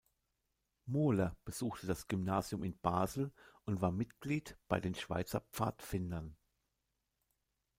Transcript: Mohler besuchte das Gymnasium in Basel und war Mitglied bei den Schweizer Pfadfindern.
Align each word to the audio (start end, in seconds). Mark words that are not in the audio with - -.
Mohler 0.87 1.37
besuchte 1.45 1.85
das 1.85 2.07
Gymnasium 2.07 2.63
in 2.63 2.75
Basel 2.79 3.31
und 3.65 3.81
war 3.81 3.91
Mitglied 3.91 4.57
bei 4.67 4.79
den 4.79 4.95
Schweizer 4.95 5.41
Pfadfindern. 5.51 6.35